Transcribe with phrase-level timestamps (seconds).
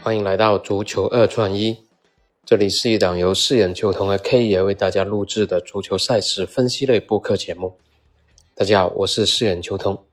[0.00, 1.76] 欢迎来到足球二串一，
[2.46, 7.76] 这里是一档由四眼球童和 K 爷为大家录制的足球赛事分析类播客节目。
[8.54, 10.04] 大家好，我是四眼球童。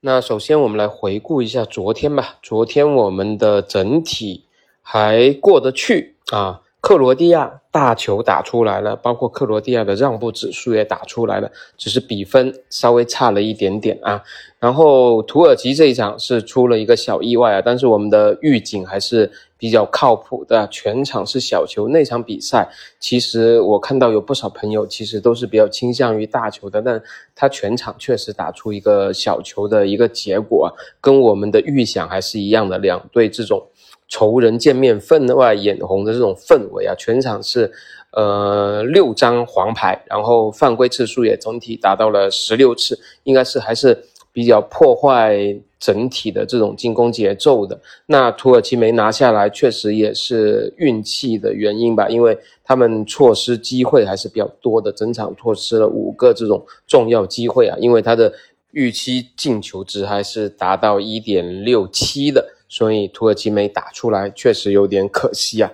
[0.00, 2.38] 那首先我们来回顾一下昨天吧。
[2.42, 4.44] 昨天我们的整体
[4.82, 6.60] 还过得去啊。
[6.80, 14.22] 克罗地亚大球打出来了，包括克罗地亚的让步指数也打出来了，只是比分稍微差了一点点啊。
[14.60, 21.88] 然后土耳其这一场是出了一个小意外啊，但是我们的预警还是比较靠谱的，全场是小球。
[21.88, 22.68] 那场比赛
[23.00, 27.02] 其实我看到有不少朋友其实都是比较倾向于大球的，但
[27.34, 32.78] 他全场确实打出一个小球的一个结果，跟我们的预想还是一样的。
[32.78, 33.66] 两队这种。
[34.12, 37.72] 仇人见面，分外眼红的这种氛围啊，全场是，
[38.10, 47.80] 呃，六张黄牌，然后犯规次数也总体达到了十六次，应该是还是比较破坏整体的这种进攻节奏的。
[48.04, 58.30] 那土耳其没拿下来，确实也是运气的原因吧，因为他们错失机会还是比较多的，整场错失了五个这种重要机会啊，因为他的
[58.72, 62.46] 预期进球值还是达到一点六七的。
[62.72, 65.70] 所以土耳其没打出来，确实有点可惜啊。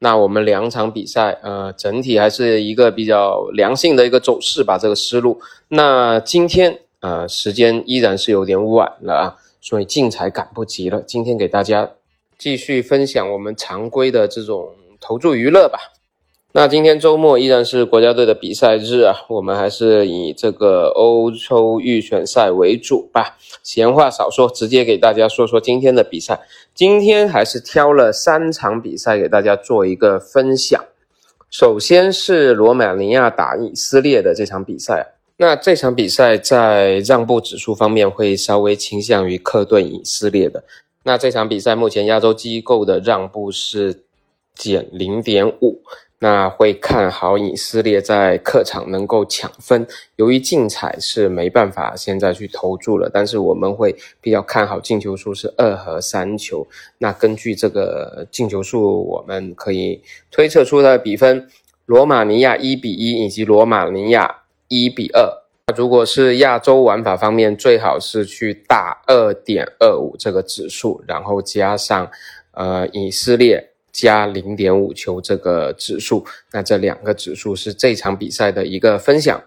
[0.00, 5.40] 那我们两场比赛，呃，整体还是一个比较良性的一个走势吧，这个思路。
[5.68, 9.24] 那今天，呃，时间依然是有点晚了啊，
[9.62, 11.00] 所以竞彩赶不及了。
[11.00, 11.90] 今天给大家
[12.36, 15.78] 继续分享我们常规的这种投注娱乐吧。
[16.54, 23.38] 那今天周末依然是国家队的比赛日啊，我们还是以这个欧洲预选赛为主吧。
[23.62, 26.42] 闲话少说，直接给大家说说今天的比赛。
[26.74, 30.84] 今天还是挑了三场比赛给大家做一个分享。
[31.48, 40.62] 首先是罗马尼亚打以色列的这场比赛，那这场比赛在让步指数方面会稍微倾向于客队以色列的。
[41.04, 44.02] 那这场比赛目前亚洲机构的让步是
[44.54, 45.80] 减零点五。
[46.22, 49.84] 那会看好以色列在客场能够抢分。
[50.14, 56.64] 由于竞彩是没办法现在去投注了，但是我们会比较看好进球数是二和三球。
[56.98, 60.00] 那根据这个进球数，我们可以
[60.30, 61.48] 推测出的比分：
[61.86, 65.28] 罗马尼亚一比一，以及罗马尼亚一比二。
[65.76, 72.08] 如果是亚洲玩法方面，最好是去大二点二五这个指数，然后加上
[72.52, 73.71] 呃以色列。
[73.92, 79.42] 加零点五球这个指数，那这两个指数是这场比赛的一个分享。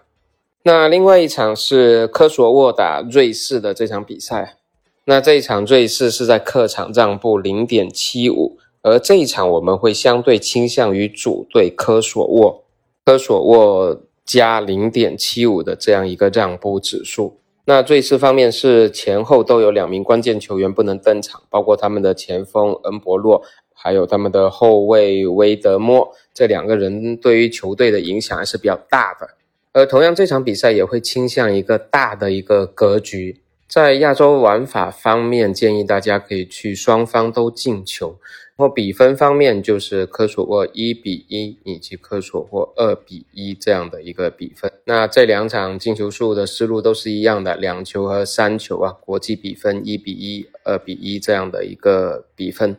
[0.62, 4.56] 那另外一场是科索沃打瑞士的这场比赛，
[5.04, 12.64] 那这一场瑞士是在客场让步零点七五，而这一场我们会相对倾向于主队科索沃，
[13.04, 17.38] 科索沃加零点七五的这样一个让步指数。
[17.68, 23.42] 那瑞士方面是前后都有两名关键球员不能登场，包括他们的前锋恩博洛。
[23.78, 29.28] 还有他们的后卫威德莫，这两个人对于球队的影响还是比较大的。
[29.72, 38.18] 而同样这场比赛也会倾向一个大的一个格局，在亚洲玩法方面，建议大家可以去双方都进球。
[38.58, 44.72] 然后比分方面就是科索沃一比一以及科索沃二比一这样的一个比分。
[44.86, 52.74] 那这两场进球数的思路都是一样的，两球和三球啊，国际比分一比一、二比一这样的一个比分。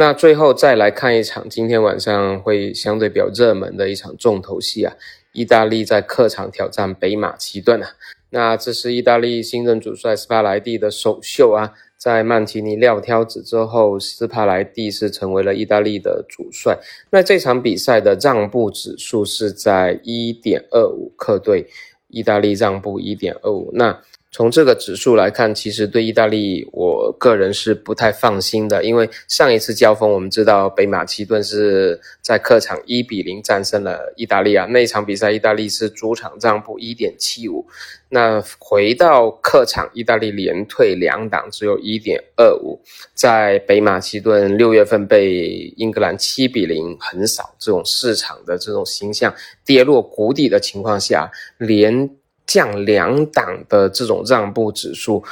[0.00, 4.94] 那最后再来看一场今天晚上会相对比较热门的一场重头戏啊，
[5.32, 7.88] 意大利在客场挑战北马其顿啊。
[8.30, 16.78] 那这是意大利新任主帅斯帕莱蒂的首秀啊，在曼奇尼撂挑子之后，斯帕莱蒂是成为了意大利的主帅。
[17.10, 21.66] 那这场比赛的让步指数是在一点二五，客队
[22.06, 23.72] 意大利让步一点二五。
[23.74, 37.66] 那从这个指数来看，其实对意大利，我个人是不太放心的，因为上一次交锋，我们知道北马其顿是在客场一比零战胜了意大利啊，那一场比赛意大利是主场让步一点七五，
[38.08, 42.80] 那回到客场，意大利连退两档，只有一点二五，
[43.14, 49.34] 在北马其顿六月份被英格兰七比零横扫，这种市场的这种形象
[49.64, 52.10] 跌落谷底的情况下，连。
[52.48, 55.22] 降两档的这种让步指数，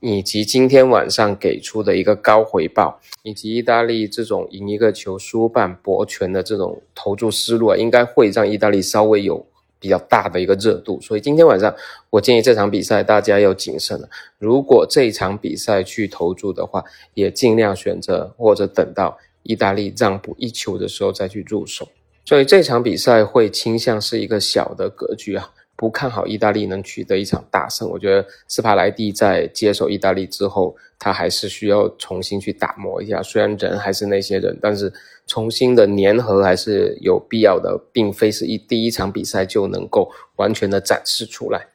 [0.00, 9.46] 以及今天晚上给出的一个高回报，以及意大利这种赢一个球输半博全的这种投注思路啊，应该会让意大利稍微有
[9.78, 11.00] 比较大的一个热度。
[11.00, 11.74] 所以今天晚上
[12.10, 14.08] 我建议这场比赛大家要谨慎了。
[14.38, 16.84] 如果这场比赛去投注的话，
[17.14, 21.86] 也尽量选择或者等到意大利让步一球的时候再去入手。
[22.24, 25.50] 所以这场比赛会倾向是一个小的格局啊。
[25.82, 27.90] 不看好意大利能取得一场大胜。
[27.90, 33.20] 我觉得斯帕莱蒂在接手意大利之后，他还是需要重新去打磨一下。
[33.20, 34.92] 虽然人还是那些人，但是
[35.26, 41.66] 重新的粘合还是有必要的，并非是一第一场比赛就能够完全的展示出来。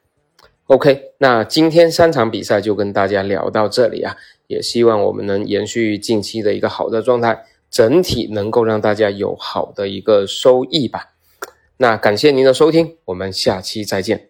[0.68, 4.16] OK，那今天三场比赛就跟大家聊到这里啊，
[4.46, 11.12] 也希望我们能延续近期的一个好的状态，整体能够让大家有好的一个收益吧。
[11.78, 14.27] 那感谢您的收听，我们下期再见。